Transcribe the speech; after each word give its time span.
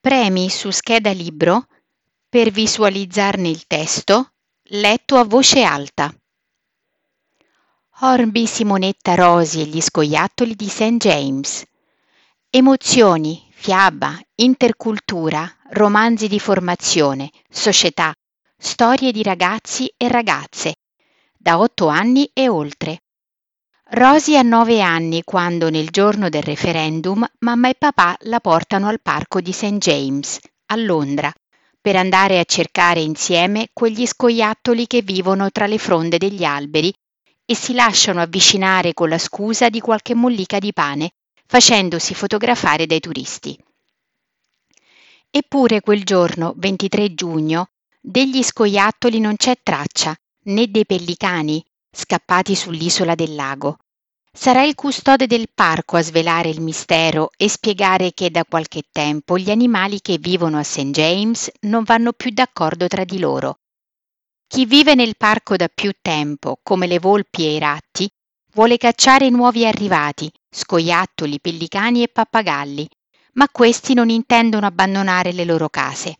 Premi 0.00 0.48
su 0.48 0.70
scheda 0.70 1.10
libro 1.10 1.66
per 2.28 2.50
visualizzarne 2.50 3.48
il 3.48 3.66
testo 3.66 4.30
letto 4.70 5.16
a 5.16 5.24
voce 5.24 5.64
alta. 5.64 6.14
Hornby, 7.98 8.46
Simonetta 8.46 9.16
Rosi 9.16 9.60
e 9.60 9.64
gli 9.64 9.80
scoiattoli 9.80 10.54
di 10.54 10.68
St. 10.68 10.98
James. 10.98 11.64
Emozioni, 12.48 13.44
fiaba, 13.50 14.16
intercultura, 14.36 15.52
romanzi 15.70 16.28
di 16.28 16.38
formazione, 16.38 17.32
società, 17.50 18.14
storie 18.56 19.10
di 19.10 19.24
ragazzi 19.24 19.92
e 19.96 20.06
ragazze, 20.06 20.76
da 21.36 21.58
otto 21.58 21.88
anni 21.88 22.30
e 22.32 22.48
oltre. 22.48 23.02
Rosi 23.90 24.36
ha 24.36 24.42
nove 24.42 24.82
anni 24.82 25.22
quando 25.24 25.70
nel 25.70 25.88
giorno 25.88 26.28
del 26.28 26.42
referendum 26.42 27.26
mamma 27.38 27.70
e 27.70 27.74
papà 27.74 28.18
la 28.24 28.38
portano 28.38 28.86
al 28.86 29.00
parco 29.00 29.40
di 29.40 29.50
St. 29.50 29.78
James, 29.78 30.38
a 30.66 30.76
Londra, 30.76 31.32
per 31.80 31.96
andare 31.96 32.38
a 32.38 32.44
cercare 32.44 33.00
insieme 33.00 33.70
quegli 33.72 34.04
scoiattoli 34.04 34.86
che 34.86 35.00
vivono 35.00 35.50
tra 35.50 35.66
le 35.66 35.78
fronde 35.78 36.18
degli 36.18 36.44
alberi 36.44 36.92
e 37.46 37.54
si 37.54 37.72
lasciano 37.72 38.20
avvicinare 38.20 38.92
con 38.92 39.08
la 39.08 39.16
scusa 39.16 39.70
di 39.70 39.80
qualche 39.80 40.14
mollica 40.14 40.58
di 40.58 40.74
pane, 40.74 41.12
facendosi 41.46 42.12
fotografare 42.12 42.84
dai 42.84 43.00
turisti. 43.00 43.58
Eppure 45.30 45.80
quel 45.80 46.04
giorno, 46.04 46.52
23 46.58 47.14
giugno, 47.14 47.70
degli 47.98 48.42
scoiattoli 48.42 49.18
non 49.18 49.36
c'è 49.36 49.58
traccia, 49.62 50.14
né 50.42 50.70
dei 50.70 50.84
pellicani, 50.84 51.64
scappati 51.90 52.54
sull'isola 52.54 53.14
del 53.14 53.34
lago. 53.34 53.78
Sarà 54.32 54.62
il 54.62 54.74
custode 54.74 55.26
del 55.26 55.48
parco 55.52 55.96
a 55.96 56.02
svelare 56.02 56.48
il 56.48 56.60
mistero 56.60 57.30
e 57.36 57.48
spiegare 57.48 58.12
che 58.12 58.30
da 58.30 58.44
qualche 58.44 58.82
tempo 58.92 59.38
gli 59.38 59.50
animali 59.50 60.00
che 60.00 60.18
vivono 60.18 60.58
a 60.58 60.62
St. 60.62 60.90
James 60.90 61.50
non 61.62 61.82
vanno 61.84 62.12
più 62.12 62.30
d'accordo 62.30 62.86
tra 62.86 63.04
di 63.04 63.18
loro. 63.18 63.58
Chi 64.46 64.64
vive 64.64 64.94
nel 64.94 65.16
parco 65.16 65.56
da 65.56 65.68
più 65.68 65.92
tempo, 66.00 66.58
come 66.62 66.86
le 66.86 66.98
volpi 66.98 67.44
e 67.44 67.56
i 67.56 67.58
ratti, 67.58 68.08
vuole 68.52 68.76
cacciare 68.76 69.28
nuovi 69.28 69.66
arrivati, 69.66 70.30
scoiattoli, 70.50 71.40
pellicani 71.40 72.02
e 72.02 72.08
pappagalli, 72.08 72.88
ma 73.34 73.48
questi 73.48 73.94
non 73.94 74.08
intendono 74.08 74.66
abbandonare 74.66 75.32
le 75.32 75.44
loro 75.44 75.68
case. 75.68 76.16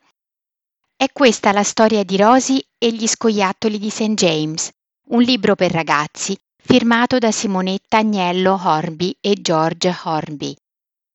È 0.96 1.06
questa 1.12 1.52
la 1.52 1.62
storia 1.62 2.04
di 2.04 2.16
Rosie 2.16 2.64
e 2.76 2.92
gli 2.92 3.06
scoiattoli 3.06 3.78
di 3.78 3.90
St. 3.90 4.14
James, 4.14 4.70
un 5.10 5.22
libro 5.22 5.54
per 5.54 5.70
ragazzi 5.70 6.36
firmato 6.62 7.18
da 7.18 7.30
Simonetta 7.30 7.98
Agnello 7.98 8.60
Hornby 8.62 9.16
e 9.20 9.34
George 9.40 9.96
Hornby. 10.04 10.54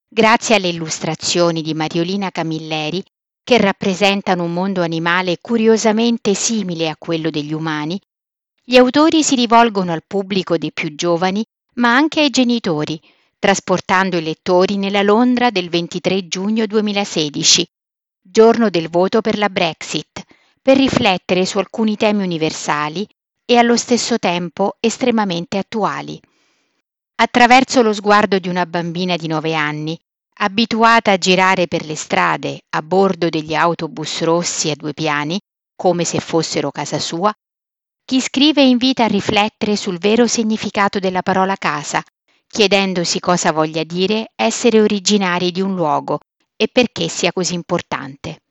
Grazie 0.07 0.55
alle 0.55 0.69
illustrazioni 0.69 1.61
di 1.61 1.75
Mariolina 1.75 2.31
Camilleri, 2.31 3.03
che 3.43 3.57
rappresentano 3.59 4.43
un 4.43 4.53
mondo 4.53 4.81
animale 4.81 5.37
curiosamente 5.39 6.33
simile 6.33 6.89
a 6.89 6.95
quello 6.97 7.29
degli 7.29 7.53
umani, 7.53 7.99
gli 8.63 8.77
autori 8.77 9.21
si 9.21 9.35
rivolgono 9.35 9.91
al 9.91 10.03
pubblico 10.07 10.57
dei 10.57 10.71
più 10.71 10.95
giovani, 10.95 11.45
ma 11.75 11.93
anche 11.93 12.21
ai 12.21 12.31
genitori, 12.31 12.99
trasportando 13.37 14.17
i 14.17 14.23
lettori 14.23 14.77
nella 14.77 15.03
Londra 15.03 15.51
del 15.51 15.69
23 15.69 16.27
giugno 16.27 16.65
2016, 16.65 17.67
giorno 18.21 18.71
del 18.71 18.89
voto 18.89 19.21
per 19.21 19.37
la 19.37 19.49
Brexit, 19.49 20.23
per 20.61 20.77
riflettere 20.77 21.45
su 21.45 21.59
alcuni 21.59 21.95
temi 21.95 22.23
universali 22.23 23.07
e 23.45 23.57
allo 23.57 23.77
stesso 23.77 24.17
tempo 24.19 24.77
estremamente 24.79 25.57
attuali. 25.57 26.19
Attraverso 27.15 27.81
lo 27.81 27.93
sguardo 27.93 28.39
di 28.39 28.49
una 28.49 28.65
bambina 28.65 29.15
di 29.15 29.27
nove 29.27 29.53
anni, 29.53 29.99
abituata 30.35 31.11
a 31.11 31.17
girare 31.17 31.67
per 31.67 31.85
le 31.85 31.95
strade 31.95 32.61
a 32.69 32.81
bordo 32.81 33.29
degli 33.29 33.53
autobus 33.53 34.21
rossi 34.23 34.69
a 34.69 34.75
due 34.75 34.93
piani, 34.93 35.39
come 35.75 36.03
se 36.05 36.19
fossero 36.19 36.71
casa 36.71 36.99
sua, 36.99 37.33
chi 38.05 38.19
scrive 38.19 38.61
invita 38.63 39.05
a 39.05 39.07
riflettere 39.07 39.75
sul 39.75 39.97
vero 39.97 40.27
significato 40.27 40.99
della 40.99 41.21
parola 41.21 41.55
casa, 41.55 42.03
chiedendosi 42.47 43.19
cosa 43.19 43.51
voglia 43.51 43.83
dire 43.83 44.31
essere 44.35 44.81
originari 44.81 45.51
di 45.51 45.61
un 45.61 45.75
luogo 45.75 46.19
e 46.55 46.67
perché 46.67 47.07
sia 47.07 47.31
così 47.31 47.53
importante. 47.53 48.42